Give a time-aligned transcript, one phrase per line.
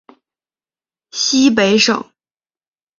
[1.11, 2.11] 西北省